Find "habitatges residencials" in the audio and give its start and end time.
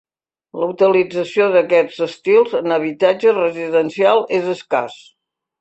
2.79-4.37